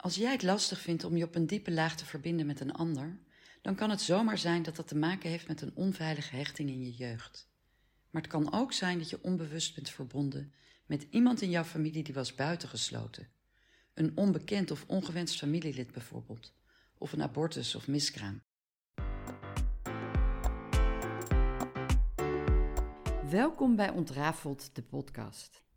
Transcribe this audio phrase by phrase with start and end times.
[0.00, 2.72] Als jij het lastig vindt om je op een diepe laag te verbinden met een
[2.72, 3.18] ander,
[3.62, 6.84] dan kan het zomaar zijn dat dat te maken heeft met een onveilige hechting in
[6.84, 7.48] je jeugd.
[8.10, 10.52] Maar het kan ook zijn dat je onbewust bent verbonden
[10.86, 13.28] met iemand in jouw familie die was buitengesloten.
[13.94, 16.54] Een onbekend of ongewenst familielid bijvoorbeeld,
[16.98, 18.42] of een abortus of miskraam.
[23.30, 25.67] Welkom bij Ontrafeld, de podcast.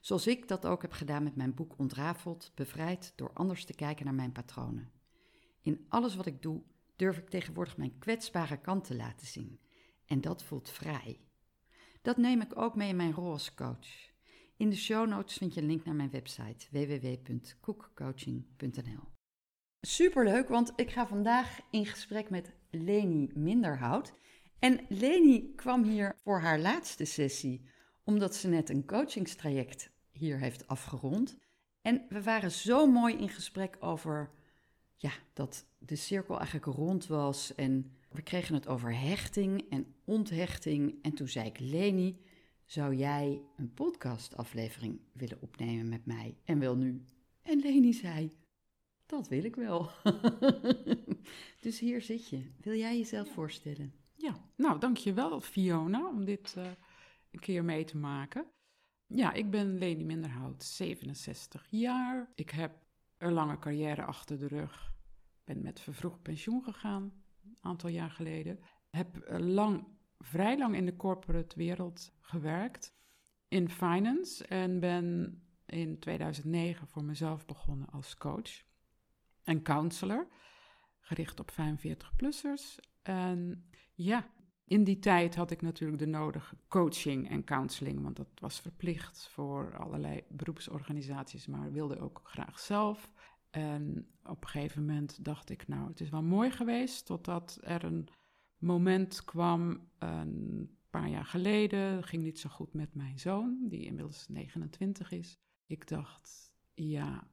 [0.00, 4.04] Zoals ik dat ook heb gedaan met mijn boek Ontrafeld, bevrijd door anders te kijken
[4.04, 4.90] naar mijn patronen.
[5.62, 6.62] In alles wat ik doe,
[6.96, 9.60] durf ik tegenwoordig mijn kwetsbare kant te laten zien.
[10.06, 11.20] En dat voelt vrij.
[12.02, 14.08] Dat neem ik ook mee in mijn rol als coach.
[14.56, 19.08] In de show notes vind je een link naar mijn website www.koekcoaching.nl.
[19.80, 24.14] Superleuk, want ik ga vandaag in gesprek met Leni Minderhout.
[24.58, 27.68] En Leni kwam hier voor haar laatste sessie
[28.04, 31.38] omdat ze net een coachingstraject hier heeft afgerond.
[31.82, 34.30] En we waren zo mooi in gesprek over
[34.96, 37.54] ja, dat de cirkel eigenlijk rond was.
[37.54, 40.98] En we kregen het over hechting en onthechting.
[41.02, 42.20] En toen zei ik, Leni,
[42.64, 46.36] zou jij een podcastaflevering willen opnemen met mij?
[46.44, 47.04] En wel nu.
[47.42, 48.32] En Leni zei,
[49.06, 49.90] dat wil ik wel.
[51.60, 52.50] dus hier zit je.
[52.60, 53.92] Wil jij jezelf voorstellen?
[54.14, 56.54] Ja, nou dankjewel Fiona om dit...
[56.58, 56.66] Uh
[57.30, 58.46] een keer mee te maken.
[59.06, 62.30] Ja, ik ben Leni Minderhout, 67 jaar.
[62.34, 62.72] Ik heb
[63.18, 64.92] een lange carrière achter de rug.
[65.44, 68.60] Ben met vervroegd pensioen gegaan, een aantal jaar geleden.
[68.90, 69.86] Heb lang,
[70.18, 72.94] vrij lang in de corporate wereld gewerkt,
[73.48, 74.46] in finance.
[74.46, 78.62] En ben in 2009 voor mezelf begonnen als coach
[79.42, 80.28] en counselor.
[81.00, 82.78] Gericht op 45-plussers.
[83.02, 84.30] En ja,
[84.70, 89.28] in die tijd had ik natuurlijk de nodige coaching en counseling, want dat was verplicht
[89.28, 93.12] voor allerlei beroepsorganisaties, maar wilde ook graag zelf.
[93.50, 97.84] En op een gegeven moment dacht ik, nou, het is wel mooi geweest, totdat er
[97.84, 98.08] een
[98.58, 104.28] moment kwam, een paar jaar geleden, ging niet zo goed met mijn zoon, die inmiddels
[104.28, 105.38] 29 is.
[105.66, 107.30] Ik dacht, ja,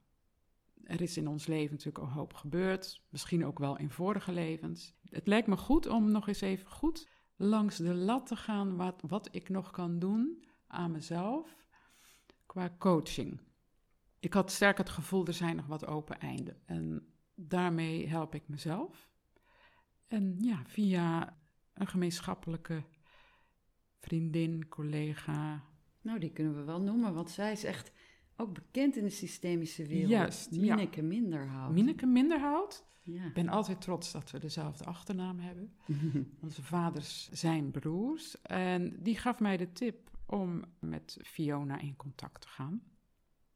[0.84, 4.96] er is in ons leven natuurlijk een hoop gebeurd, misschien ook wel in vorige levens.
[5.04, 9.04] Het lijkt me goed om nog eens even goed langs de lat te gaan wat,
[9.08, 11.66] wat ik nog kan doen aan mezelf
[12.46, 13.40] qua coaching.
[14.20, 16.62] Ik had sterk het gevoel, er zijn nog wat open einden.
[16.66, 19.10] En daarmee help ik mezelf.
[20.08, 21.38] En ja, via
[21.74, 22.84] een gemeenschappelijke
[24.00, 25.64] vriendin, collega.
[26.02, 27.92] Nou, die kunnen we wel noemen, want zij is echt
[28.38, 30.10] ook bekend in de systemische wereld.
[30.10, 31.08] Juist, Mineke ja.
[31.08, 31.72] Minderhout.
[31.72, 32.86] Mineke Minderhout.
[33.02, 33.26] Ja.
[33.26, 35.74] Ik ben altijd trots dat we dezelfde achternaam hebben.
[36.44, 38.42] Onze vaders zijn broers.
[38.42, 42.82] En die gaf mij de tip om met Fiona in contact te gaan.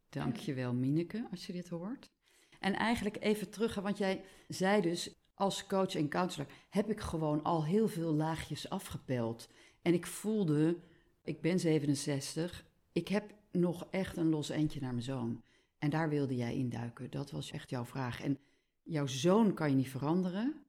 [0.09, 2.12] Dankjewel, Mineke, als je dit hoort.
[2.59, 7.44] En eigenlijk even terug, want jij zei dus, als coach en counselor heb ik gewoon
[7.44, 9.50] al heel veel laagjes afgepeld.
[9.81, 10.80] En ik voelde,
[11.24, 15.44] ik ben 67, ik heb nog echt een los eindje naar mijn zoon.
[15.78, 17.12] En daar wilde jij induiken.
[17.12, 18.22] Dat was echt jouw vraag.
[18.22, 18.39] En
[18.84, 20.63] jouw zoon kan je niet veranderen,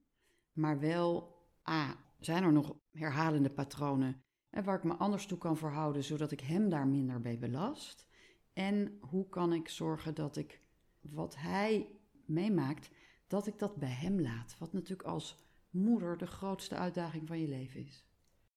[0.53, 1.37] maar wel,
[1.69, 6.31] A, zijn er nog herhalende patronen en waar ik me anders toe kan verhouden, zodat
[6.31, 8.07] ik hem daar minder bij belast?
[8.53, 10.61] En hoe kan ik zorgen dat ik
[11.01, 11.89] wat hij
[12.25, 12.91] meemaakt,
[13.27, 14.57] dat ik dat bij hem laat?
[14.59, 15.37] Wat natuurlijk als
[15.71, 18.05] moeder de grootste uitdaging van je leven is.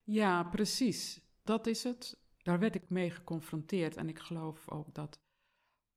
[0.04, 1.22] Ja, precies.
[1.44, 2.18] Dat is het.
[2.46, 5.20] Daar werd ik mee geconfronteerd en ik geloof ook dat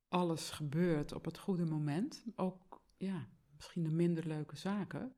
[0.07, 2.25] alles gebeurt op het goede moment.
[2.35, 5.15] Ook ja, misschien de minder leuke zaken.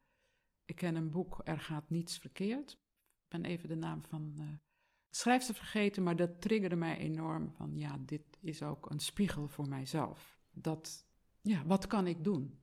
[0.65, 2.71] Ik ken een boek, Er gaat niets verkeerd.
[2.71, 4.57] Ik ben even de naam van de
[5.09, 9.67] schrijfster vergeten, maar dat triggerde mij enorm van ja, dit is ook een spiegel voor
[9.67, 10.39] mijzelf.
[10.51, 11.05] Dat,
[11.41, 12.59] ja, wat kan ik doen?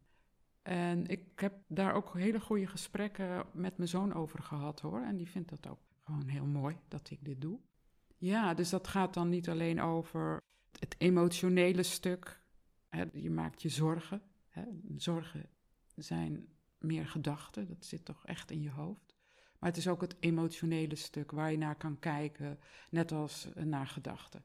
[0.63, 5.01] En ik heb daar ook hele goede gesprekken met mijn zoon over gehad hoor.
[5.01, 7.61] En die vindt dat ook gewoon heel mooi dat ik dit doe.
[8.19, 10.39] Ja, dus dat gaat dan niet alleen over
[10.79, 12.41] het emotionele stuk.
[12.89, 14.23] Hè, je maakt je zorgen.
[14.49, 14.63] Hè.
[14.97, 15.49] Zorgen
[15.95, 16.49] zijn
[16.79, 19.17] meer gedachten, dat zit toch echt in je hoofd.
[19.59, 22.59] Maar het is ook het emotionele stuk waar je naar kan kijken,
[22.91, 24.45] net als naar gedachten.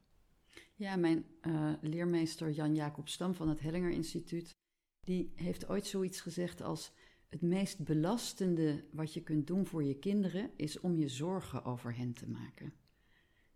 [0.75, 4.55] Ja, mijn uh, leermeester Jan-Jacob Stam van het Hellinger Instituut,
[4.99, 6.91] die heeft ooit zoiets gezegd als
[7.29, 11.95] het meest belastende wat je kunt doen voor je kinderen is om je zorgen over
[11.95, 12.73] hen te maken.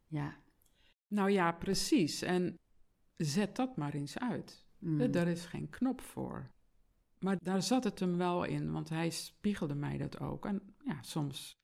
[0.08, 0.38] Ja.
[1.08, 2.22] Nou ja, precies.
[2.22, 2.60] En
[3.18, 4.66] zet dat maar eens uit.
[4.80, 5.12] Mm.
[5.12, 6.52] Daar is geen knop voor.
[7.20, 10.46] Maar daar zat het hem wel in, want hij spiegelde mij dat ook.
[10.46, 11.56] En ja, soms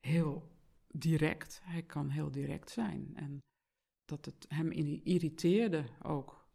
[0.00, 0.50] heel
[0.88, 1.60] direct.
[1.64, 3.12] Hij kan heel direct zijn.
[3.14, 3.38] En
[4.04, 4.70] dat het hem
[5.02, 6.48] irriteerde ook.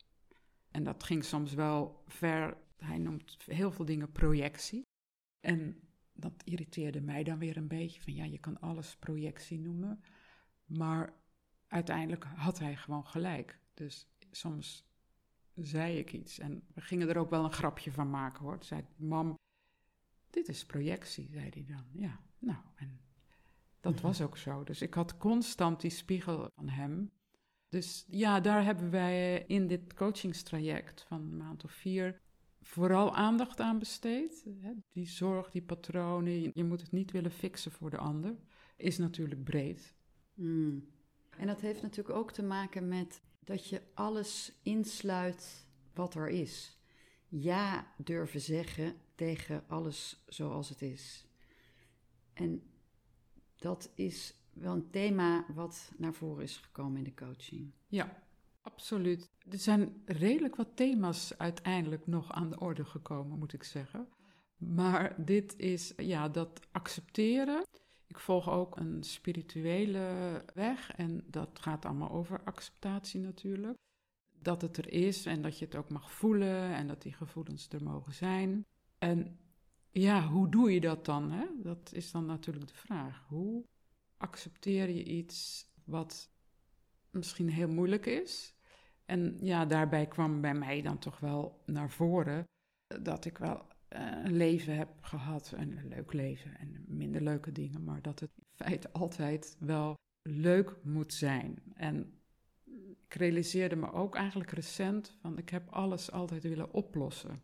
[0.72, 2.58] En dat ging soms wel ver.
[2.78, 4.82] Hij noemt heel veel dingen projectie.
[5.40, 5.80] En
[6.14, 8.02] dat irriteerde mij dan weer een beetje.
[8.02, 10.04] Van ja, je kan alles projectie noemen.
[10.66, 11.14] Maar
[11.68, 13.60] uiteindelijk had hij gewoon gelijk.
[13.74, 14.86] Dus soms
[15.56, 16.40] zei ik iets.
[16.40, 18.54] En we gingen er ook wel een grapje van maken hoor.
[18.54, 19.40] Toen zei mam,
[20.30, 21.86] dit is projectie, zei hij dan.
[21.92, 23.00] Ja, nou, en
[23.80, 24.64] dat was ook zo.
[24.64, 27.12] Dus ik had constant die spiegel van hem.
[27.70, 32.22] Dus ja, daar hebben wij in dit coachingstraject van een maand of vier
[32.62, 34.46] vooral aandacht aan besteed.
[34.92, 38.36] Die zorg, die patronen, je moet het niet willen fixen voor de ander,
[38.76, 39.96] is natuurlijk breed.
[40.34, 40.92] Mm.
[41.38, 46.78] En dat heeft natuurlijk ook te maken met dat je alles insluit wat er is.
[47.28, 51.26] Ja durven zeggen tegen alles zoals het is.
[52.34, 52.64] En
[53.56, 57.72] dat is wel een thema wat naar voren is gekomen in de coaching.
[57.88, 58.24] Ja,
[58.62, 59.30] absoluut.
[59.50, 64.08] Er zijn redelijk wat thema's uiteindelijk nog aan de orde gekomen, moet ik zeggen.
[64.58, 67.66] Maar dit is, ja, dat accepteren.
[68.14, 73.78] Ik volg ook een spirituele weg en dat gaat allemaal over acceptatie natuurlijk.
[74.40, 77.70] Dat het er is en dat je het ook mag voelen en dat die gevoelens
[77.70, 78.66] er mogen zijn.
[78.98, 79.40] En
[79.92, 81.32] ja, hoe doe je dat dan?
[81.32, 81.46] Hè?
[81.62, 83.26] Dat is dan natuurlijk de vraag.
[83.28, 83.66] Hoe
[84.18, 86.30] accepteer je iets wat
[87.10, 88.56] misschien heel moeilijk is?
[89.06, 92.44] En ja, daarbij kwam bij mij dan toch wel naar voren
[93.02, 98.02] dat ik wel een leven heb gehad, een leuk leven en minder leuke dingen, maar
[98.02, 101.64] dat het in feite altijd wel leuk moet zijn.
[101.74, 102.14] En
[103.08, 107.42] ik realiseerde me ook eigenlijk recent van ik heb alles altijd willen oplossen.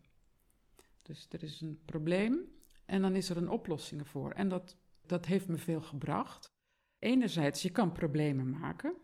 [1.01, 2.39] Dus er is een probleem
[2.85, 4.31] en dan is er een oplossing voor.
[4.31, 6.47] En dat, dat heeft me veel gebracht.
[6.99, 8.95] Enerzijds, je kan problemen maken,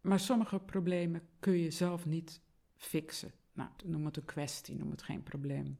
[0.00, 2.42] maar sommige problemen kun je zelf niet
[2.76, 3.32] fixen.
[3.52, 5.78] Nou, noem het een kwestie, noem het geen probleem.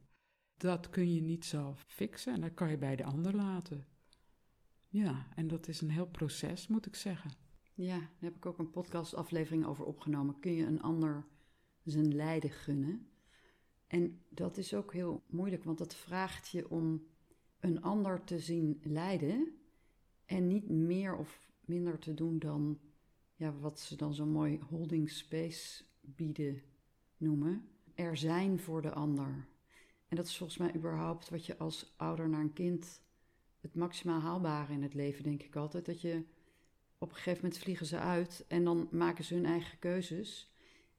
[0.57, 3.85] Dat kun je niet zelf fixen en dat kan je bij de ander laten.
[4.87, 7.31] Ja, en dat is een heel proces, moet ik zeggen.
[7.73, 10.39] Ja, daar heb ik ook een podcastaflevering over opgenomen.
[10.39, 11.25] Kun je een ander
[11.83, 13.07] zijn lijden gunnen?
[13.87, 17.03] En dat is ook heel moeilijk, want dat vraagt je om
[17.59, 19.57] een ander te zien lijden
[20.25, 22.79] en niet meer of minder te doen dan
[23.35, 26.61] ja, wat ze dan zo mooi holding space bieden
[27.17, 27.67] noemen.
[27.93, 29.47] Er zijn voor de ander.
[30.13, 33.01] En dat is volgens mij überhaupt wat je als ouder naar een kind
[33.61, 35.85] het maximaal haalbare in het leven, denk ik altijd.
[35.85, 36.23] Dat je
[36.97, 40.53] op een gegeven moment vliegen ze uit en dan maken ze hun eigen keuzes.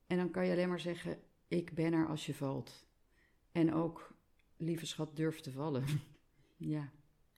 [0.06, 1.18] En dan kan je alleen maar zeggen:
[1.48, 2.86] Ik ben er als je valt.
[3.52, 4.14] En ook,
[4.56, 5.84] lieve schat, durf te vallen.
[6.74, 6.90] ja,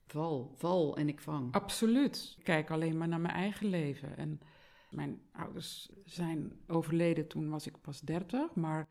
[0.07, 1.53] val, val en ik vang.
[1.53, 2.35] Absoluut.
[2.37, 4.17] Ik kijk alleen maar naar mijn eigen leven.
[4.17, 4.41] En
[4.89, 8.87] mijn ouders zijn overleden toen was ik pas 30, maar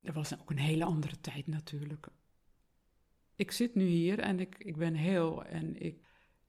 [0.00, 2.08] dat was ook een hele andere tijd natuurlijk.
[3.36, 6.00] Ik zit nu hier en ik, ik ben heel en ik,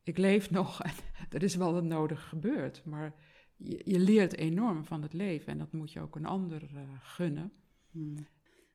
[0.04, 0.94] ik leef nog en
[1.36, 2.86] er is wel wat nodig gebeurd.
[2.86, 3.16] Maar
[3.56, 6.82] je, je leert enorm van het leven en dat moet je ook een ander uh,
[7.02, 7.52] gunnen.
[7.92, 8.28] Hmm.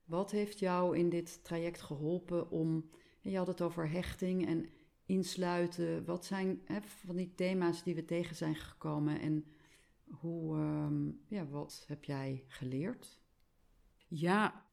[0.04, 2.90] Wat heeft jou in dit traject geholpen om,
[3.20, 4.68] je had het over hechting en
[5.06, 6.04] insluiten.
[6.04, 9.44] Wat zijn hè, van die thema's die we tegen zijn gekomen en
[10.10, 13.22] hoe, um, ja, wat heb jij geleerd?
[14.16, 14.64] Ja,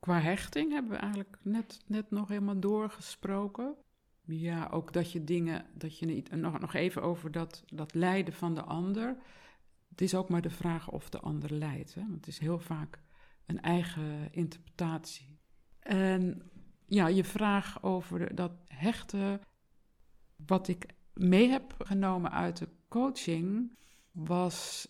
[0.00, 3.74] qua hechting hebben we eigenlijk net, net nog helemaal doorgesproken.
[4.24, 8.34] Ja, ook dat je dingen, dat je niet, nog, nog even over dat, dat lijden
[8.34, 9.16] van de ander.
[9.88, 11.94] Het is ook maar de vraag of de ander lijdt.
[11.94, 13.00] Want het is heel vaak
[13.46, 15.38] een eigen interpretatie.
[15.78, 16.50] En
[16.86, 19.40] ja, je vraag over dat hechten,
[20.46, 23.76] wat ik mee heb genomen uit de coaching,
[24.10, 24.88] was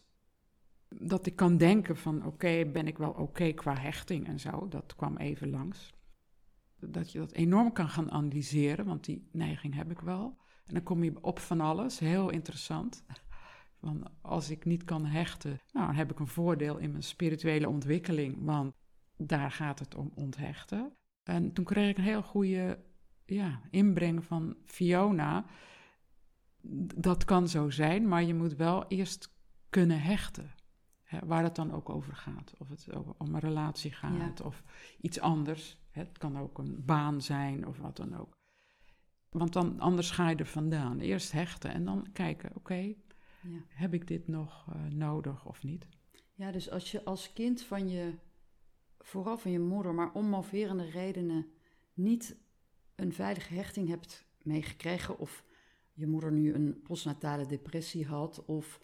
[1.01, 4.69] dat ik kan denken van oké, ben ik wel oké qua hechting en zo.
[4.69, 5.93] Dat kwam even langs.
[6.81, 10.37] Dat je dat enorm kan gaan analyseren, want die neiging heb ik wel.
[10.65, 13.05] En dan kom je op van alles, heel interessant.
[13.79, 17.69] Want als ik niet kan hechten, nou, dan heb ik een voordeel in mijn spirituele
[17.69, 18.75] ontwikkeling, want
[19.17, 20.93] daar gaat het om onthechten.
[21.23, 22.79] En toen kreeg ik een heel goede
[23.25, 25.45] ja, inbreng van Fiona.
[26.95, 29.35] Dat kan zo zijn, maar je moet wel eerst
[29.71, 30.51] kunnen hechten.
[31.15, 32.55] Hè, waar het dan ook over gaat.
[32.59, 32.87] Of het
[33.19, 34.63] om een relatie gaat of
[35.01, 35.79] iets anders.
[35.91, 38.33] Het kan ook een baan zijn of wat dan ook.
[39.31, 41.01] Want dan, anders ga je er vandaan.
[41.01, 43.59] Eerst hechten en dan kijken, oké, Ja.
[43.69, 45.87] heb ik dit nog eh, nodig of niet?
[46.37, 48.15] ja, dus als je als kind van je,
[48.99, 51.47] vooral van je moeder, maar om moverende redenen
[51.95, 52.37] niet
[52.95, 55.45] een veilige hechting hebt meegekregen, of
[55.93, 58.81] je moeder nu een postnatale depressie had, of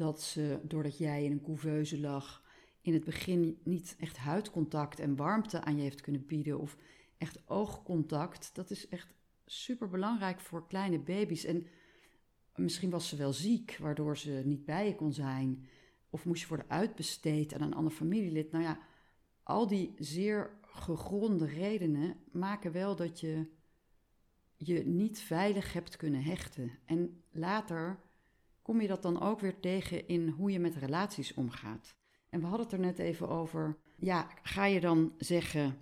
[0.00, 2.42] dat ze, doordat jij in een couveuse lag,
[2.80, 6.76] in het begin niet echt huidcontact en warmte aan je heeft kunnen bieden, of
[7.18, 9.14] echt oogcontact, dat is echt
[9.46, 11.44] super belangrijk voor kleine baby's.
[11.44, 11.66] En
[12.54, 15.68] misschien was ze wel ziek, waardoor ze niet bij je kon zijn.
[16.10, 18.52] Of moest je worden uitbesteed aan een ander familielid.
[18.52, 18.78] Nou ja,
[19.42, 23.46] al die zeer gegronde redenen maken wel dat je
[24.56, 26.78] je niet veilig hebt kunnen hechten.
[26.84, 28.00] En later
[28.62, 31.94] kom je dat dan ook weer tegen in hoe je met relaties omgaat.
[32.28, 33.78] En we hadden het er net even over.
[33.96, 35.78] Ja, ga je dan zeggen: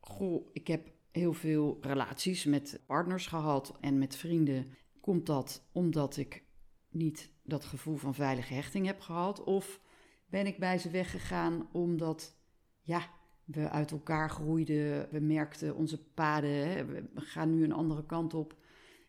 [0.00, 4.74] Goh, ik heb heel veel relaties met partners gehad en met vrienden.
[5.00, 6.44] Komt dat omdat ik
[6.88, 9.44] niet dat gevoel van veilige hechting heb gehad?
[9.44, 9.80] Of
[10.26, 12.36] ben ik bij ze weggegaan omdat,
[12.82, 13.10] ja,
[13.44, 18.56] we uit elkaar groeiden, we merkten onze paden, we gaan nu een andere kant op.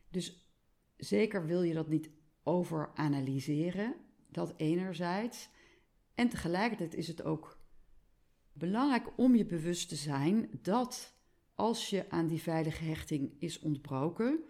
[0.09, 0.55] Dus
[0.97, 2.09] zeker wil je dat niet
[2.43, 3.95] overanalyseren,
[4.29, 5.49] dat enerzijds.
[6.15, 7.59] En tegelijkertijd is het ook
[8.53, 11.13] belangrijk om je bewust te zijn dat
[11.55, 14.43] als je aan die veilige hechting is ontbroken,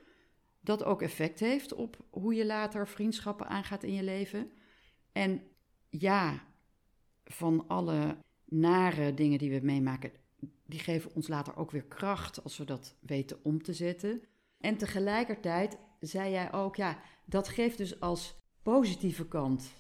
[0.59, 4.51] dat ook effect heeft op hoe je later vriendschappen aangaat in je leven.
[5.11, 5.41] En
[5.89, 6.45] ja,
[7.23, 10.11] van alle nare dingen die we meemaken,
[10.65, 14.21] die geven ons later ook weer kracht als we dat weten om te zetten.
[14.59, 19.73] En tegelijkertijd zei jij ook, ja, dat geeft dus als positieve kant.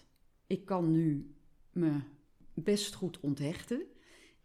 [0.47, 1.35] Ik kan nu
[1.71, 1.99] me
[2.53, 3.81] best goed onthechten.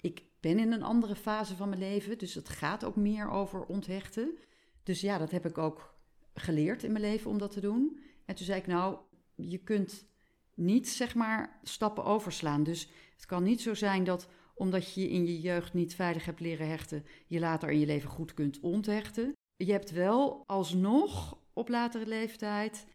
[0.00, 3.64] Ik ben in een andere fase van mijn leven, dus het gaat ook meer over
[3.64, 4.38] onthechten.
[4.83, 5.95] Dus ja, dat heb ik ook
[6.35, 8.00] geleerd in mijn leven om dat te doen.
[8.25, 8.99] En toen zei ik, nou,
[9.35, 10.06] je kunt
[10.54, 12.62] niet zeg maar stappen overslaan.
[12.62, 16.25] Dus het kan niet zo zijn dat omdat je je in je jeugd niet veilig
[16.25, 19.33] hebt leren hechten, je later in je leven goed kunt onthechten.
[19.56, 22.86] Je hebt wel alsnog op latere leeftijd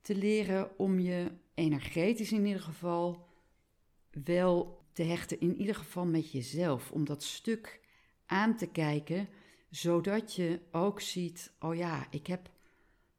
[0.00, 3.28] te leren om je energetisch in ieder geval
[4.24, 6.90] wel te hechten, in ieder geval met jezelf.
[6.90, 7.80] Om dat stuk
[8.26, 9.28] aan te kijken,
[9.68, 12.50] zodat je ook ziet, oh ja, ik heb,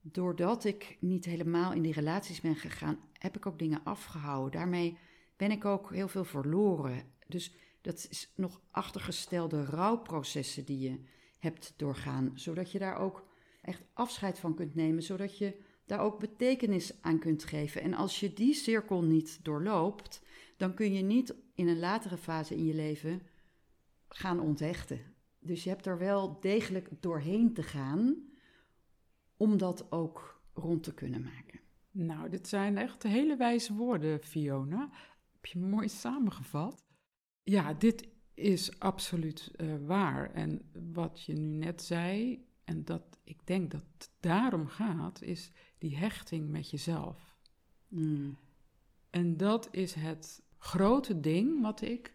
[0.01, 4.51] doordat ik niet helemaal in die relaties ben gegaan, heb ik ook dingen afgehouden.
[4.51, 4.97] Daarmee
[5.35, 7.03] ben ik ook heel veel verloren.
[7.27, 10.99] Dus dat is nog achtergestelde rouwprocessen die je
[11.39, 13.29] hebt doorgaan, zodat je daar ook
[13.61, 17.81] echt afscheid van kunt nemen, zodat je daar ook betekenis aan kunt geven.
[17.81, 20.21] En als je die cirkel niet doorloopt,
[20.57, 23.21] dan kun je niet in een latere fase in je leven
[24.07, 24.99] gaan onthechten.
[25.39, 28.15] Dus je hebt er wel degelijk doorheen te gaan
[29.37, 31.59] om dat ook rond te kunnen maken.
[31.91, 34.89] Nou, dit zijn echt hele wijze woorden, Fiona.
[35.31, 36.85] Heb je mooi samengevat.
[37.43, 40.33] Ja, dit is absoluut uh, waar.
[40.33, 45.51] En wat je nu net zei, en dat ik denk dat het daarom gaat, is
[45.77, 47.37] die hechting met jezelf.
[47.87, 48.37] Mm.
[49.09, 52.13] En dat is het grote ding wat ik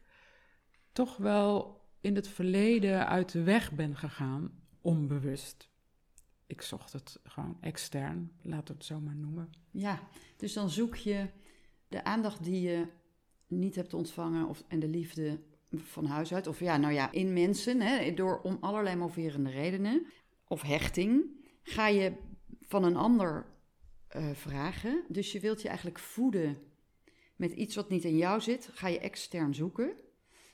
[0.92, 5.68] toch wel in het verleden uit de weg ben gegaan, onbewust.
[6.46, 9.50] Ik zocht het gewoon extern, laten we het zo maar noemen.
[9.70, 11.28] Ja, dus dan zoek je
[11.88, 12.86] de aandacht die je
[13.46, 16.46] niet hebt ontvangen of, en de liefde van huis uit.
[16.46, 20.06] Of ja, nou ja, in mensen, hè, door om allerlei moverende redenen.
[20.48, 21.24] Of hechting,
[21.62, 22.12] ga je
[22.60, 23.46] van een ander
[24.16, 25.04] uh, vragen.
[25.08, 26.58] Dus je wilt je eigenlijk voeden
[27.36, 28.68] met iets wat niet in jou zit.
[28.72, 29.96] Ga je extern zoeken.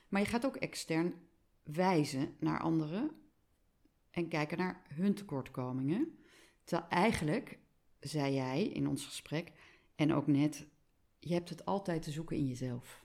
[0.09, 1.15] Maar je gaat ook extern
[1.63, 3.11] wijzen naar anderen.
[4.11, 6.19] En kijken naar hun tekortkomingen.
[6.65, 7.59] Terwijl eigenlijk,
[8.01, 9.53] zei jij in ons gesprek,
[9.95, 10.67] en ook net,
[11.19, 13.05] je hebt het altijd te zoeken in jezelf.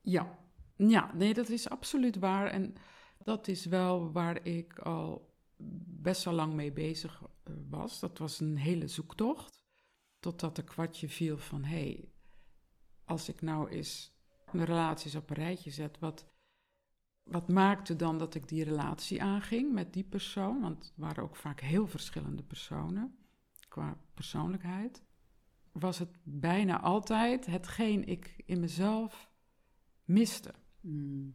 [0.00, 0.38] Ja,
[0.76, 2.46] ja, nee, dat is absoluut waar.
[2.46, 2.74] En
[3.18, 5.29] dat is wel waar ik al
[5.86, 7.22] best wel lang mee bezig
[7.68, 8.00] was.
[8.00, 9.64] Dat was een hele zoektocht.
[10.18, 12.12] Totdat de kwartje viel van hé, hey,
[13.04, 14.12] als ik nou eens
[14.52, 16.26] mijn relaties op een rijtje zet, wat,
[17.22, 20.60] wat maakte dan dat ik die relatie aanging met die persoon?
[20.60, 23.18] Want het waren ook vaak heel verschillende personen
[23.68, 25.02] qua persoonlijkheid.
[25.72, 29.30] Was het bijna altijd hetgeen ik in mezelf
[30.04, 30.54] miste.
[30.80, 31.34] Mm.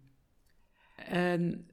[0.95, 1.69] En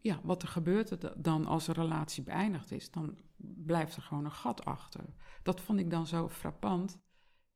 [0.00, 4.32] ja, wat er gebeurt dan als een relatie beëindigd is, dan blijft er gewoon een
[4.32, 5.04] gat achter.
[5.42, 6.98] Dat vond ik dan zo frappant.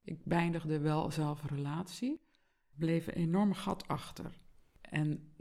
[0.02, 2.20] Ik beëindigde wel zelf een relatie,
[2.74, 4.40] bleef een enorm gat achter.
[4.80, 5.34] En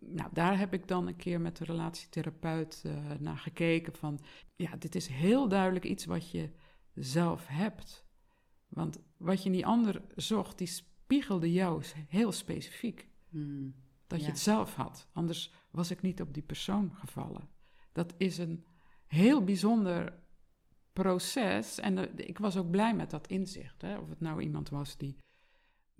[0.00, 4.18] nou, daar heb ik dan een keer met de relatietherapeut uh, naar gekeken van,
[4.56, 6.50] ja, dit is heel duidelijk iets wat je
[6.94, 8.06] zelf hebt.
[8.68, 13.08] Want wat je in die ander zocht, die spiegelde jou heel specifiek.
[13.28, 13.74] Hmm,
[14.06, 15.08] dat je het zelf had.
[15.12, 17.48] Anders was ik niet op die persoon gevallen.
[17.92, 18.64] Dat is een
[19.06, 20.18] heel bijzonder
[20.92, 21.78] proces.
[21.78, 23.82] En ik was ook blij met dat inzicht.
[23.82, 23.98] Hè?
[23.98, 25.16] Of het nou iemand was die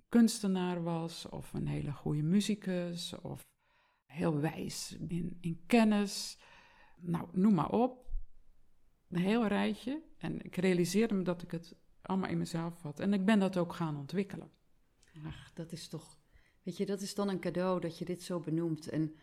[0.09, 3.41] kunstenaar was, of een hele goede muzikus, of
[4.05, 6.37] heel wijs in, in kennis.
[6.99, 8.07] Nou, noem maar op.
[9.09, 10.01] Een heel rijtje.
[10.17, 12.99] En ik realiseerde me dat ik het allemaal in mezelf had.
[12.99, 14.51] En ik ben dat ook gaan ontwikkelen.
[15.25, 16.17] Ach, dat is toch.
[16.63, 18.89] Weet je, dat is dan een cadeau dat je dit zo benoemt.
[18.89, 19.15] En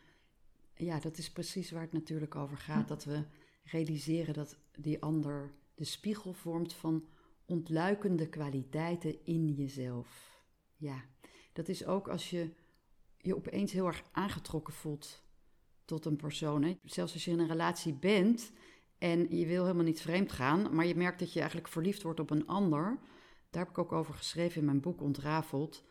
[0.76, 2.88] ja, dat is precies waar het natuurlijk over gaat.
[2.88, 3.24] Dat we
[3.62, 7.08] realiseren dat die ander de spiegel vormt van
[7.44, 10.40] ontluikende kwaliteiten in jezelf.
[10.76, 11.04] Ja,
[11.52, 12.50] dat is ook als je
[13.18, 15.24] je opeens heel erg aangetrokken voelt
[15.84, 16.62] tot een persoon.
[16.62, 16.78] Hè?
[16.84, 18.52] Zelfs als je in een relatie bent
[18.98, 22.20] en je wil helemaal niet vreemd gaan, maar je merkt dat je eigenlijk verliefd wordt
[22.20, 22.98] op een ander.
[23.50, 25.84] Daar heb ik ook over geschreven in mijn boek Ontrafeld,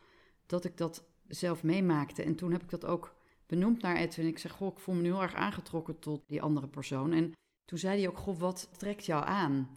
[0.46, 2.22] dat ik dat zelf meemaakte.
[2.22, 3.15] En toen heb ik dat ook
[3.46, 4.26] benoemd naar Edwin.
[4.26, 7.12] Ik zeg, goh, ik voel me nu heel erg aangetrokken tot die andere persoon.
[7.12, 7.32] En
[7.64, 9.70] toen zei hij ook, goh, wat trekt jou aan?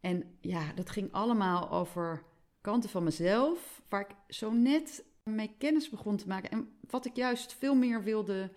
[0.00, 2.22] En ja, dat ging allemaal over
[2.60, 6.50] kanten van mezelf, waar ik zo net mee kennis begon te maken.
[6.50, 8.50] En wat ik juist veel meer wilde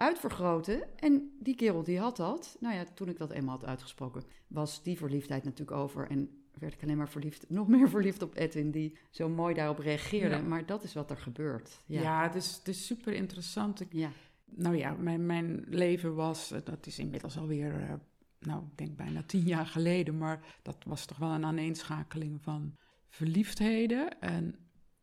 [0.00, 0.98] uitvergroten.
[0.98, 2.56] En die kerel die had dat.
[2.60, 6.10] Nou ja, toen ik dat eenmaal had uitgesproken, was die verliefdheid natuurlijk over.
[6.10, 9.78] En werd ik alleen maar verliefd, nog meer verliefd op Edwin, die zo mooi daarop
[9.78, 10.42] reageerde.
[10.42, 11.78] Maar dat is wat er gebeurt.
[11.86, 13.82] Ja, ja het, is, het is super interessant.
[13.90, 14.10] ja.
[14.44, 17.92] Nou ja, mijn, mijn leven was, eh, dat is inmiddels alweer, uh,
[18.38, 22.76] nou, ik denk bijna tien jaar geleden, maar dat was toch wel een aaneenschakeling van
[23.08, 24.20] verliefdheden.
[24.20, 24.54] En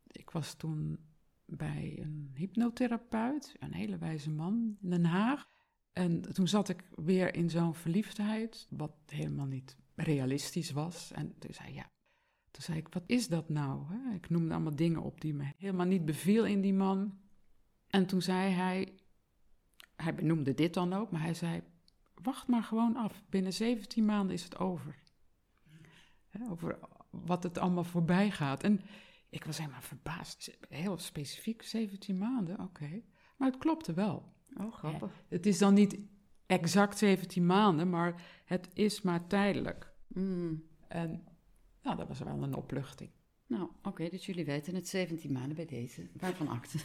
[0.06, 0.98] ik was toen
[1.44, 5.46] bij een hypnotherapeut, een hele wijze man in Den Haag.
[5.92, 11.12] En toen zat ik weer in zo'n verliefdheid, wat helemaal niet realistisch was.
[11.12, 11.90] En toen zei, ja,
[12.50, 13.86] toen zei ik, wat is dat nou?
[14.14, 17.18] Ik noemde allemaal dingen op die me helemaal niet beviel in die man.
[17.86, 18.98] En toen zei hij,
[19.96, 21.62] hij benoemde dit dan ook, maar hij zei,
[22.14, 23.22] wacht maar gewoon af.
[23.28, 24.96] Binnen 17 maanden is het over.
[26.50, 26.78] Over
[27.10, 28.62] wat het allemaal voorbij gaat.
[28.62, 28.80] En
[29.28, 30.58] ik was helemaal verbaasd.
[30.68, 33.02] Heel specifiek, 17 maanden, oké.
[33.36, 34.32] Maar het klopte wel.
[34.56, 35.24] Oh, grappig.
[35.28, 35.98] het is dan niet
[36.46, 39.87] exact 17 maanden, maar het is maar tijdelijk.
[40.08, 40.64] Mm.
[40.88, 41.24] En
[41.82, 43.10] nou, dat was wel een opluchting.
[43.46, 46.08] Nou, oké, dus jullie weten het 17 maanden bij deze.
[46.16, 46.78] Waarvan acte?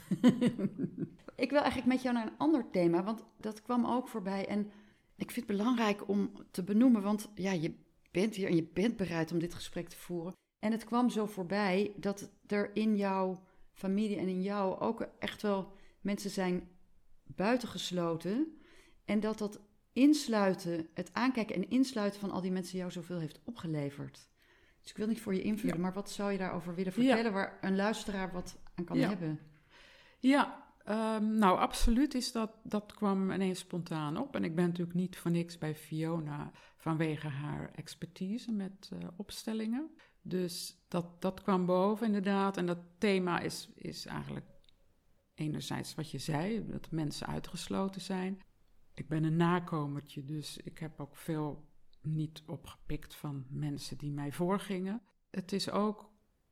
[1.36, 4.48] ik wil eigenlijk met jou naar een ander thema, want dat kwam ook voorbij.
[4.48, 4.72] En
[5.16, 7.76] ik vind het belangrijk om te benoemen, want ja, je
[8.12, 10.34] bent hier en je bent bereid om dit gesprek te voeren.
[10.60, 15.42] En het kwam zo voorbij dat er in jouw familie en in jou ook echt
[15.42, 16.70] wel mensen zijn
[17.24, 18.58] buitengesloten.
[19.06, 19.62] En dat dat
[19.94, 24.28] insluiten, het aankijken en insluiten van al die mensen jou zoveel heeft opgeleverd.
[24.82, 27.58] Dus ik wil niet voor je invullen, maar wat zou je daarover willen vertellen waar
[27.62, 29.40] een luisteraar wat aan kan hebben?
[30.20, 34.36] Ja, ehm, nou absoluut is dat, dat kwam ineens spontaan op.
[34.36, 39.92] En ik ben natuurlijk niet voor niks bij Fiona vanwege haar expertise met uh, opstellingen.
[40.22, 42.58] Dus dat, dat kwam boven inderdaad.
[42.58, 44.46] En dat thema is, is eigenlijk
[45.34, 48.42] enerzijds wat je zei, dat mensen uitgesloten zijn.
[48.94, 51.68] Ik ben een nakomertje, dus ik heb ook veel
[52.02, 55.02] niet opgepikt van mensen die mij voorgingen.
[55.30, 56.12] Het is ook,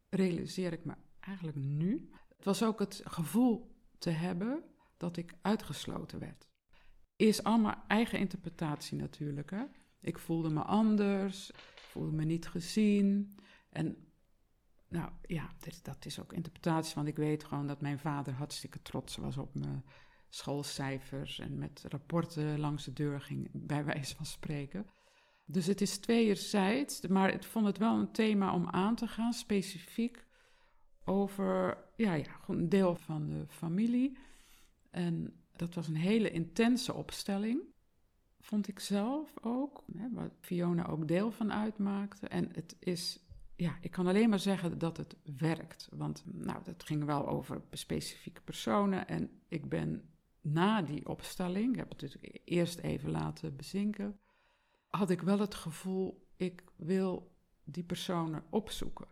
[0.09, 4.63] realiseer ik me eigenlijk nu, het was ook het gevoel te hebben
[4.97, 6.49] dat ik uitgesloten werd.
[7.15, 9.49] Is allemaal eigen interpretatie natuurlijk.
[9.49, 9.63] Hè?
[9.99, 13.35] Ik voelde me anders, voelde me niet gezien.
[13.69, 14.11] En
[14.87, 15.49] nou ja,
[15.81, 19.55] dat is ook interpretatie, want ik weet gewoon dat mijn vader hartstikke trots was op
[19.55, 19.83] mijn
[20.35, 24.85] schoolcijfers en met rapporten langs de deur ging, bij wijze van spreken.
[25.45, 29.33] Dus het is tweeërzijds, maar ik vond het wel een thema om aan te gaan,
[29.33, 30.25] specifiek
[31.05, 34.17] over ja, ja, een deel van de familie.
[34.89, 37.61] En dat was een hele intense opstelling,
[38.39, 42.27] vond ik zelf ook, hè, waar Fiona ook deel van uitmaakte.
[42.27, 43.19] En het is
[43.61, 45.87] ja, ik kan alleen maar zeggen dat het werkt.
[45.91, 49.07] Want nou, dat ging wel over specifieke personen.
[49.07, 50.10] En ik ben
[50.41, 54.19] na die opstelling, ik heb het natuurlijk eerst even laten bezinken,
[54.87, 59.07] had ik wel het gevoel, ik wil die personen opzoeken.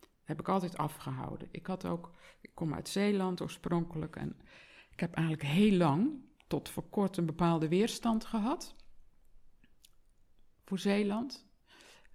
[0.00, 1.48] Dat heb ik altijd afgehouden.
[1.50, 4.36] Ik had ook, ik kom uit Zeeland oorspronkelijk en
[4.90, 8.74] ik heb eigenlijk heel lang, tot voor kort, een bepaalde weerstand gehad
[10.64, 11.46] voor Zeeland.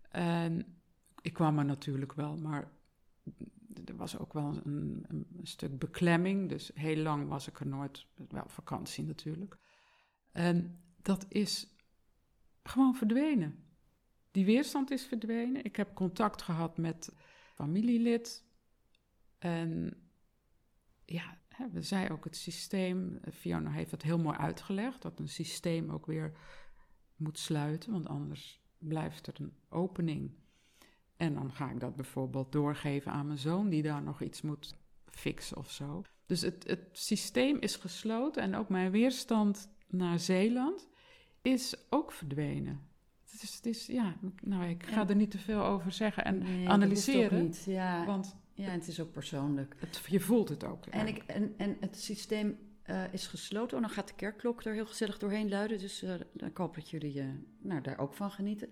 [0.09, 0.81] En
[1.21, 2.71] ik kwam er natuurlijk wel, maar
[3.85, 6.49] er was ook wel een, een, stuk beklemming.
[6.49, 9.57] Dus heel lang was ik er nooit, wel vakantie natuurlijk.
[10.31, 11.75] En dat is
[12.63, 13.63] gewoon verdwenen.
[14.31, 15.63] Die weerstand is verdwenen.
[15.63, 17.13] Ik heb contact gehad met
[17.53, 18.45] familielid.
[19.37, 19.93] En
[21.05, 21.37] ja,
[21.71, 23.19] we zei ook het systeem.
[23.31, 25.01] Fiona heeft het heel mooi uitgelegd.
[25.01, 26.37] Dat een systeem ook weer
[27.15, 27.91] moet sluiten.
[27.91, 30.31] Want anders blijft er een opening.
[31.21, 34.75] En dan ga ik dat bijvoorbeeld doorgeven aan mijn zoon, die daar nog iets moet
[35.05, 36.01] fixen of zo.
[36.25, 40.87] Dus het, het systeem is gesloten en ook mijn weerstand naar Zeeland
[41.41, 42.81] is ook verdwenen.
[43.31, 46.37] Het is, het is ja, nou, ik ga er niet te veel over zeggen en
[46.37, 47.43] nee, analyseren.
[47.43, 47.63] niet.
[47.65, 49.75] Ja, want ja, het is ook persoonlijk.
[49.79, 50.85] Het, je voelt het ook.
[50.85, 52.57] En, ik, en, en het systeem
[52.91, 53.77] uh, is gesloten.
[53.77, 55.79] Oh, dan gaat de kerkklok er heel gezellig doorheen luiden.
[55.79, 57.25] Dus uh, ik dat jullie uh,
[57.61, 58.69] nou, daar ook van genieten.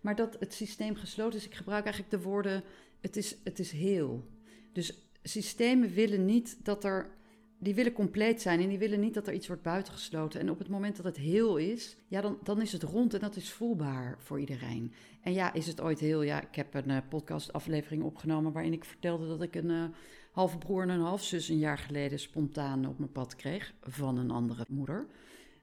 [0.00, 2.64] Maar dat het systeem gesloten is, ik gebruik eigenlijk de woorden:
[3.00, 4.28] het is, het is heel.
[4.72, 7.18] Dus systemen willen niet dat er.
[7.62, 10.40] Die willen compleet zijn en die willen niet dat er iets wordt buitengesloten.
[10.40, 13.20] En op het moment dat het heel is, ja, dan, dan is het rond en
[13.20, 14.92] dat is voelbaar voor iedereen.
[15.22, 16.22] En ja, is het ooit heel?
[16.22, 19.94] Ja, ik heb een podcastaflevering opgenomen waarin ik vertelde dat ik een
[20.30, 24.16] uh, halve broer en een halfzus een jaar geleden spontaan op mijn pad kreeg van
[24.16, 25.06] een andere moeder.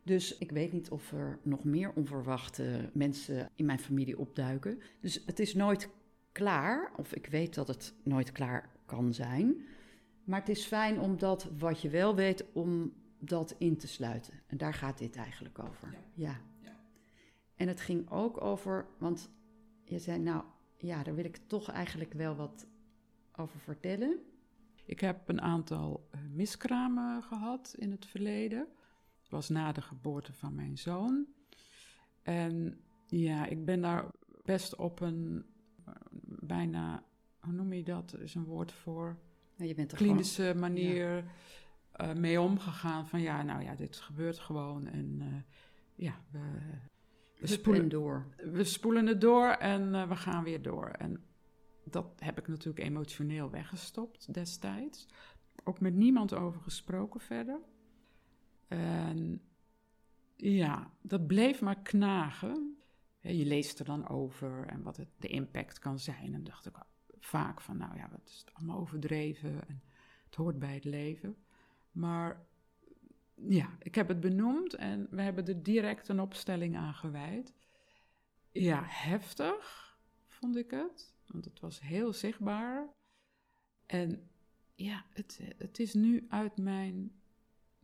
[0.04, 4.82] Dus ik weet niet of er nog meer onverwachte mensen in mijn familie opduiken.
[5.02, 5.90] Dus het is nooit
[6.32, 9.66] klaar, of ik weet dat het nooit klaar kan zijn.
[10.24, 14.34] Maar het is fijn om dat wat je wel weet, om dat in te sluiten.
[14.48, 15.96] En daar gaat dit eigenlijk over.
[16.14, 16.42] Ja.
[16.60, 16.80] ja.
[17.56, 19.30] En het ging ook over, want
[19.84, 20.44] je zei, nou
[20.78, 22.68] ja, daar wil ik toch eigenlijk wel wat
[23.36, 24.20] over vertellen.
[24.88, 28.68] Ik heb een aantal eh, miskramen gehad in het verleden
[29.30, 31.26] was na de geboorte van mijn zoon.
[32.22, 34.06] En ja, ik ben daar
[34.44, 35.46] best op een
[36.24, 37.04] bijna,
[37.40, 38.16] hoe noem je dat?
[38.18, 39.18] Is een woord voor.
[39.56, 41.24] je bent er klinische manier
[42.02, 43.08] uh, mee omgegaan.
[43.08, 44.88] Van ja, nou ja, dit gebeurt gewoon.
[44.88, 45.26] En uh,
[45.96, 46.40] ja, we,
[47.40, 48.26] we spoelen door.
[48.36, 50.88] We spoelen het door en uh, we gaan weer door.
[50.88, 51.24] En
[51.94, 55.08] dat heb ik natuurlijk emotioneel weggestopt destijds.
[55.64, 57.60] Ook met niemand over gesproken verder.
[58.68, 59.42] En
[60.36, 62.78] ja, dat bleef maar knagen.
[63.20, 66.34] Je leest er dan over en wat het, de impact kan zijn.
[66.34, 66.76] En dacht ik
[67.20, 69.82] vaak van, nou ja, wat is allemaal overdreven en
[70.26, 71.38] het hoort bij het leven.
[71.92, 72.46] Maar
[73.36, 77.54] ja, ik heb het benoemd en we hebben er direct een opstelling aan gewijd.
[78.52, 79.98] Ja, heftig
[80.28, 82.94] vond ik het, want het was heel zichtbaar.
[83.86, 84.30] En
[84.76, 87.12] ja, het, het is nu uit mijn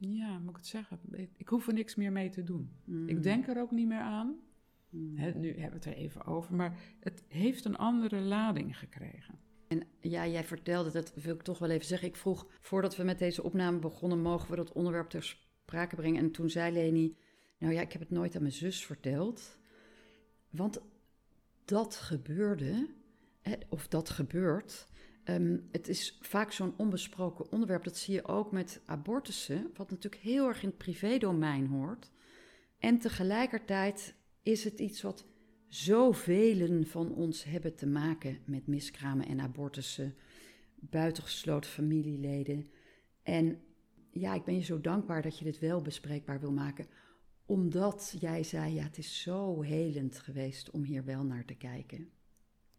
[0.10, 1.00] ja, moet ik het zeggen?
[1.38, 2.72] Ik hoef er niks meer mee te doen.
[2.86, 3.22] Ik hmm.
[3.22, 4.36] denk er ook niet meer aan.
[4.90, 5.14] Hmm.
[5.16, 9.40] nu hebben we het er even over, maar het heeft een andere lading gekregen.
[9.68, 12.08] En ja, jij vertelde, dat wil ik toch wel even zeggen.
[12.08, 16.22] Ik vroeg, voordat we met deze opname begonnen, mogen we dat onderwerp ter sprake brengen?
[16.24, 17.18] En toen zei Leni,
[17.58, 19.58] nou ja, ik heb het nooit aan mijn zus verteld.
[20.50, 20.82] Want
[21.66, 22.88] dat gebeurde,
[23.70, 24.88] of dat gebeurt,
[25.24, 27.84] Ehm, het is vaak zo'n onbesproken onderwerp.
[27.84, 32.12] Dat zie je ook met abortussen, wat natuurlijk heel erg in het privédomein hoort.
[32.80, 35.26] En tegelijkertijd is het iets wat
[35.68, 40.16] zoveel van ons hebben te maken met miskramen en abortussen,
[40.76, 42.68] buitengesloten familieleden.
[43.24, 43.62] En
[44.12, 46.88] ja, ik ben je zo dankbaar dat je dit wel bespreekbaar wil maken,
[47.46, 52.12] omdat jij zei, ja, het is zo helend geweest om hier wel naar te kijken.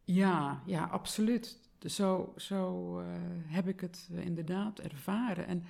[0.05, 1.61] Ja, ja, absoluut.
[1.81, 3.07] Zo, zo uh,
[3.47, 5.47] heb ik het uh, inderdaad ervaren.
[5.47, 5.65] En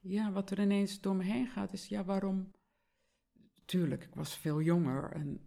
[0.00, 2.50] ja, wat er ineens door me heen gaat, is ja, waarom.
[3.64, 5.40] Tuurlijk, ik was veel jonger en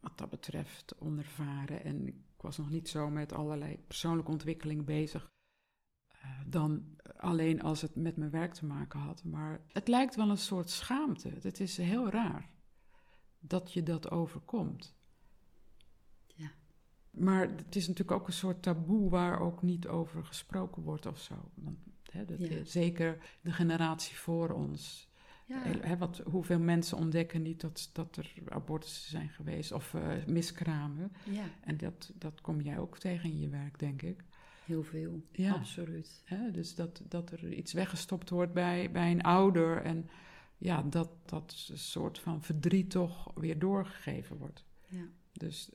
[0.00, 1.84] wat dat betreft onervaren.
[1.84, 5.30] En ik was nog niet zo met allerlei persoonlijke ontwikkeling bezig.
[6.24, 9.24] Uh, dan alleen als het met mijn werk te maken had.
[9.24, 11.28] Maar het lijkt wel een soort schaamte.
[11.40, 12.50] Het is heel raar
[13.38, 14.94] dat je dat overkomt.
[17.12, 21.18] Maar het is natuurlijk ook een soort taboe waar ook niet over gesproken wordt of
[21.18, 21.34] zo.
[21.54, 21.78] Want,
[22.26, 25.10] dat, Zeker de generatie voor ons.
[25.46, 25.96] Ja.
[25.96, 31.12] Wat, hoeveel mensen ontdekken niet dat, dat er abortussen zijn geweest of uh, miskramen.
[31.24, 31.44] Ja.
[31.60, 34.24] En dat, dat kom jij ook tegen in je werk, denk ik.
[34.64, 35.52] Heel veel, ja.
[35.52, 36.22] absoluut.
[36.24, 40.08] Hè, dus dat, dat er iets weggestopt wordt bij, bij een ouder en
[40.58, 44.64] ja, dat dat een soort van verdriet toch weer doorgegeven wordt.
[44.88, 45.04] Ja.
[45.32, 45.70] Dus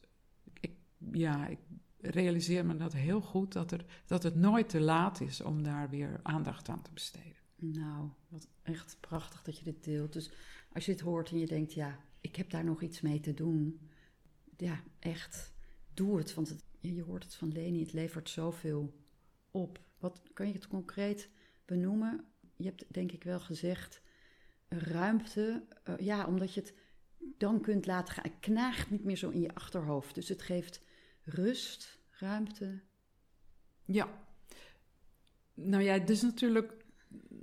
[1.12, 1.60] ja, ik
[1.98, 5.90] realiseer me dat heel goed, dat, er, dat het nooit te laat is om daar
[5.90, 7.36] weer aandacht aan te besteden.
[7.56, 10.14] Nou, wat echt prachtig dat je dit deelt.
[10.14, 10.32] Dus
[10.74, 13.34] als je dit hoort en je denkt, ja, ik heb daar nog iets mee te
[13.34, 13.90] doen.
[14.58, 15.54] Ja, echt,
[15.94, 16.34] doe het.
[16.34, 18.94] Want je hoort het van Leni, het levert zoveel
[19.52, 19.80] op?
[20.00, 21.30] Wat kan je het concreet
[21.66, 22.26] benoemen?
[22.56, 24.02] Je hebt denk ik wel gezegd
[24.70, 26.74] ruimte, uh, ja, omdat je het
[27.38, 28.24] dan kunt laten gaan.
[28.24, 30.16] Het knaagt niet meer zo in je achterhoofd.
[30.16, 30.82] Dus het geeft
[31.28, 32.82] rust, ruimte.
[33.86, 34.10] Ja.
[35.54, 36.86] Nou ja, het is natuurlijk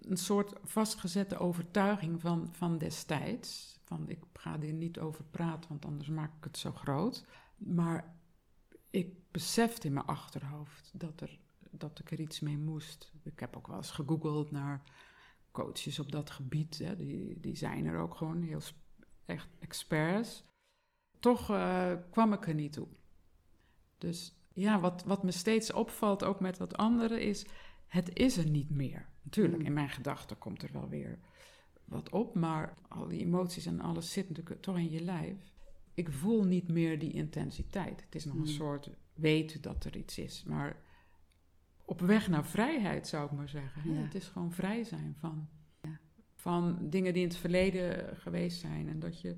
[0.00, 3.78] een soort vastgezette overtuiging van, van destijds.
[3.84, 7.24] Van ik ga er niet over praten, want anders maak ik het zo groot.
[7.56, 8.16] Maar
[8.90, 11.38] ik besefte in mijn achterhoofd dat, er,
[11.70, 13.12] dat ik er iets mee moest.
[13.22, 14.82] Ik heb ook wel eens gegoogeld naar
[15.50, 16.78] coaches op dat gebied.
[16.78, 16.96] Hè.
[16.96, 18.60] Die, die zijn er ook gewoon heel
[19.24, 20.44] echt experts.
[21.20, 22.88] Toch uh, kwam ik er niet toe.
[24.04, 27.46] Dus ja, wat, wat me steeds opvalt, ook met dat andere, is:
[27.86, 29.08] het is er niet meer.
[29.22, 29.66] Natuurlijk, mm.
[29.66, 31.18] in mijn gedachten komt er wel weer
[31.84, 35.52] wat op, maar al die emoties en alles zit natuurlijk toch in je lijf.
[35.94, 38.00] Ik voel niet meer die intensiteit.
[38.04, 38.46] Het is nog een mm.
[38.46, 40.76] soort weten dat er iets is, maar
[41.84, 43.96] op weg naar vrijheid zou ik maar zeggen.
[43.96, 45.48] Het is gewoon vrij zijn van,
[45.82, 46.00] ja.
[46.34, 49.36] van dingen die in het verleden geweest zijn en dat je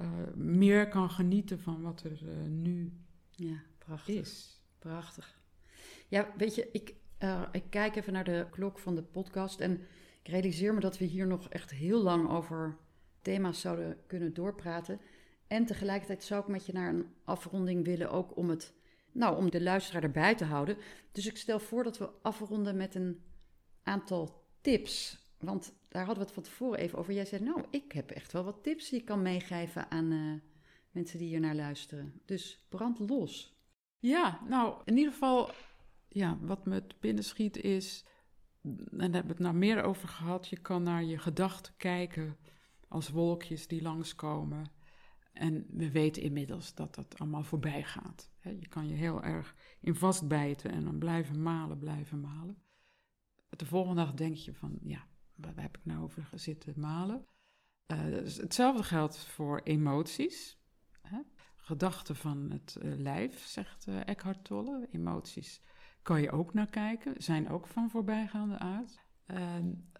[0.00, 2.92] uh, meer kan genieten van wat er uh, nu
[3.30, 4.14] ja, prachtig.
[4.14, 4.60] is.
[4.78, 5.38] Prachtig.
[6.08, 9.80] Ja, weet je, ik, uh, ik kijk even naar de klok van de podcast en
[10.22, 12.76] ik realiseer me dat we hier nog echt heel lang over
[13.22, 15.00] thema's zouden kunnen doorpraten.
[15.46, 18.74] En tegelijkertijd zou ik met je naar een afronding willen, ook om, het,
[19.12, 20.76] nou, om de luisteraar erbij te houden.
[21.12, 23.22] Dus ik stel voor dat we afronden met een
[23.82, 25.22] aantal tips.
[25.38, 27.12] Want daar hadden we het van tevoren even over.
[27.12, 30.34] Jij zei, nou, ik heb echt wel wat tips die ik kan meegeven aan uh,
[30.90, 32.20] mensen die hier naar luisteren.
[32.24, 33.53] Dus brand los.
[34.04, 35.50] Ja, nou, in ieder geval
[36.08, 38.04] ja, wat me binnen schiet is,
[38.62, 42.36] en daar hebben we het nou meer over gehad, je kan naar je gedachten kijken
[42.88, 44.70] als wolkjes die langskomen.
[45.32, 48.30] En we weten inmiddels dat dat allemaal voorbij gaat.
[48.40, 52.62] Je kan je heel erg in vastbijten en dan blijven malen, blijven malen.
[53.48, 57.26] De volgende dag denk je van, ja, waar heb ik nou over zitten malen?
[57.86, 57.98] Uh,
[58.36, 60.58] hetzelfde geldt voor emoties.
[61.66, 64.88] Gedachten van het uh, lijf, zegt uh, Eckhart Tolle.
[64.90, 65.60] Emoties
[66.02, 69.00] kan je ook naar kijken, zijn ook van voorbijgaande aard.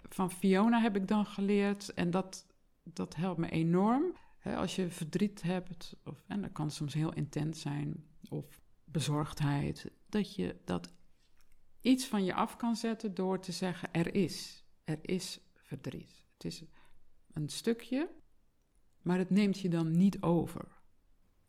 [0.08, 2.46] van Fiona heb ik dan geleerd, en dat,
[2.82, 4.16] dat helpt me enorm.
[4.42, 10.34] als je verdriet hebt, of, en dat kan soms heel intens zijn, of bezorgdheid, dat
[10.34, 10.92] je dat
[11.80, 16.24] iets van je af kan zetten door te zeggen: er is, er is verdriet.
[16.32, 16.64] Het is
[17.32, 18.10] een stukje,
[19.02, 20.73] maar het neemt je dan niet over.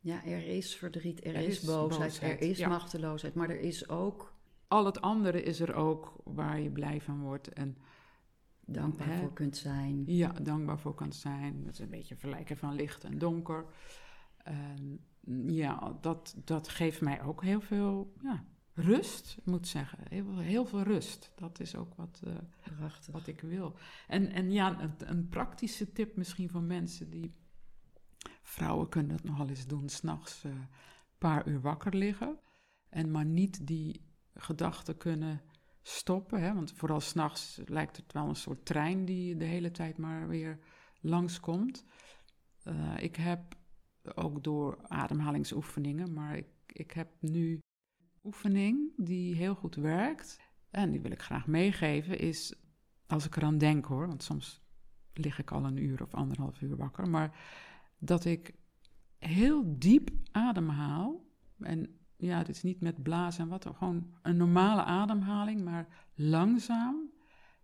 [0.06, 4.34] Ja, er is verdriet, er, is, boosheid, er is machteloosheid, maar er is ook
[4.68, 7.78] al het andere is er ook waar je blij van wordt en
[8.66, 10.04] dankbaar voor kunt zijn.
[10.06, 11.64] Ja, dankbaar voor kunt zijn.
[11.64, 13.66] Dat is een beetje vergelijken van licht en donker.
[15.48, 20.00] ja, dat, dat geeft mij ook heel veel ja, rust, moet ik zeggen.
[20.10, 21.32] Heel, heel veel rust.
[21.36, 22.34] Dat is ook wat, uh,
[23.12, 23.76] wat ik wil.
[24.08, 27.34] En, en ja, een, een, praktische tip misschien voor mensen die...
[28.48, 30.60] Vrouwen kunnen dat nogal eens doen, s'nachts een uh,
[31.18, 32.40] paar uur wakker liggen.
[32.90, 35.42] En maar niet die gedachten kunnen
[35.82, 36.42] stoppen.
[36.42, 36.54] Hè?
[36.54, 40.60] Want vooral s'nachts lijkt het wel een soort trein die de hele tijd maar weer
[41.02, 41.86] langskomt.
[42.68, 43.56] Uh, ik heb
[44.16, 47.60] ook door ademhalingsoefeningen, maar ik, ik heb nu
[48.24, 50.40] oefening die heel goed werkt.
[50.70, 52.56] En die wil ik graag meegeven, is
[53.08, 54.62] als ik eraan denk hoor, want soms
[55.14, 57.38] lig ik al een uur of anderhalf uur wakker, maar
[57.98, 58.54] dat ik
[59.18, 61.26] heel diep ademhaal
[61.60, 67.12] en ja, het is niet met blazen en wat, gewoon een normale ademhaling, maar langzaam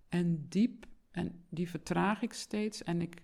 [0.10, 0.86] en diep.
[1.12, 2.84] En die vertraag ik steeds.
[2.84, 3.24] En ik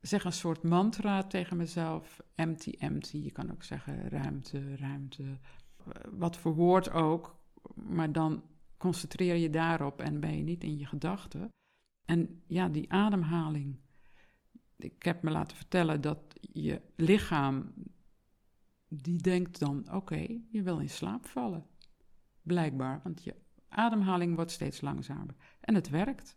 [0.00, 3.16] zeg een soort mantra tegen mezelf: empty, empty.
[3.16, 5.38] Je kan ook zeggen ruimte, ruimte.
[6.10, 7.40] Wat voor woord ook,
[7.74, 8.42] maar dan
[8.76, 11.48] concentreer je daarop en ben je niet in je gedachten.
[12.04, 13.82] En ja, die ademhaling.
[14.76, 17.72] Ik heb me laten vertellen dat je lichaam
[18.88, 21.66] die denkt dan: oké, je wil in slaap vallen.
[22.42, 23.34] Blijkbaar, want je
[23.68, 25.34] ademhaling wordt steeds langzamer.
[25.60, 26.36] En het werkt.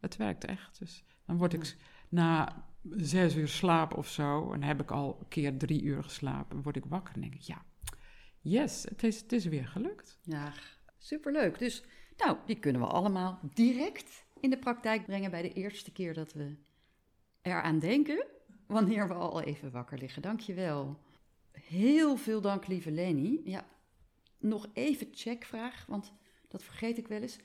[0.00, 0.78] Het werkt echt.
[0.78, 1.76] Dus dan word ik
[2.08, 6.62] na zes uur slaap of zo, en heb ik al een keer drie uur geslapen,
[6.62, 7.64] word ik wakker en denk ik: ja,
[8.40, 10.18] yes, het is, het is weer gelukt.
[10.22, 10.52] Ja,
[10.98, 11.58] superleuk.
[11.58, 11.84] Dus
[12.16, 16.32] nou, die kunnen we allemaal direct in de praktijk brengen bij de eerste keer dat
[16.32, 16.56] we
[17.42, 18.26] eraan denken,
[18.66, 20.22] wanneer we al even wakker liggen.
[20.22, 20.98] Dankjewel.
[21.52, 23.40] Heel veel dank, lieve Leni.
[23.44, 23.66] Ja,
[24.38, 26.12] nog even checkvraag, want
[26.48, 27.38] dat vergeet ik wel eens.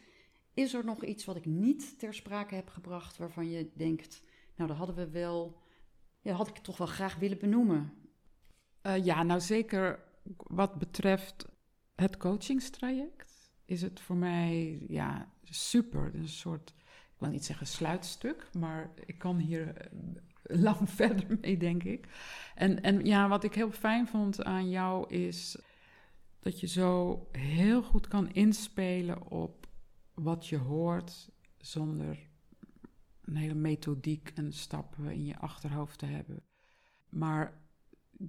[0.54, 4.24] Is er nog iets wat ik niet ter sprake heb gebracht waarvan je denkt,
[4.56, 5.62] nou, dat hadden we wel,
[6.22, 7.94] ja, had ik toch wel graag willen benoemen?
[8.84, 10.04] Uh, ja, nou zeker
[10.38, 11.46] wat betreft
[11.96, 13.52] het coachingstraject.
[13.66, 16.16] is het voor mij ja, super.
[16.16, 16.74] Een soort,
[17.26, 19.88] wil niet zeggen sluitstuk, maar ik kan hier eh,
[20.62, 22.08] lang verder mee, denk ik.
[22.56, 25.58] En, en ja, wat ik heel fijn vond aan jou is
[26.40, 29.68] dat je zo heel goed kan inspelen op
[30.14, 32.30] wat je hoort zonder
[33.22, 36.44] een hele methodiek en stappen in je achterhoofd te hebben.
[37.10, 37.62] Maar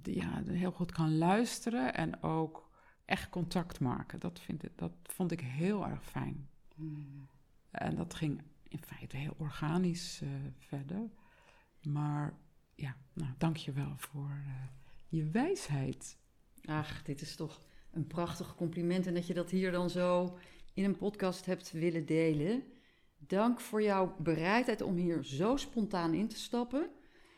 [0.03, 2.69] ja, heel goed kan luisteren en ook
[3.05, 4.19] echt contact maken.
[4.19, 6.49] Dat, vind ik, dat vond ik heel erg fijn.
[6.75, 7.27] Hmm.
[7.71, 11.09] En dat ging in feite heel organisch uh, verder.
[11.81, 12.37] Maar
[12.75, 14.53] ja, nou, dank je wel voor uh,
[15.07, 16.17] je wijsheid.
[16.65, 19.07] Ach, dit is toch een prachtig compliment.
[19.07, 20.37] En dat je dat hier dan zo
[20.73, 22.63] in een podcast hebt willen delen.
[23.17, 26.89] Dank voor jouw bereidheid om hier zo spontaan in te stappen.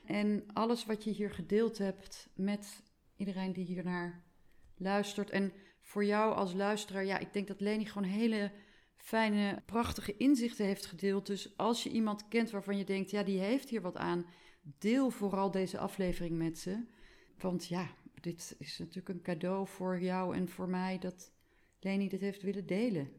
[0.05, 2.83] En alles wat je hier gedeeld hebt met
[3.17, 4.23] iedereen die hiernaar
[4.77, 5.29] luistert.
[5.29, 8.51] En voor jou als luisteraar, ja, ik denk dat Leni gewoon hele
[9.01, 11.25] fijne, prachtige inzichten heeft gedeeld.
[11.25, 14.25] Dus als je iemand kent waarvan je denkt, ja, die heeft hier wat aan,
[14.61, 16.85] deel vooral deze aflevering met ze.
[17.37, 17.87] Want ja,
[18.21, 21.31] dit is natuurlijk een cadeau voor jou en voor mij dat
[21.79, 23.11] Leni dit heeft willen delen.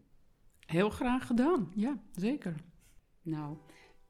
[0.66, 2.54] Heel graag gedaan, ja, zeker.
[3.22, 3.56] Nou,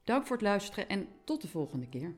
[0.05, 2.17] dank voor het luisteren en tot de volgende keer.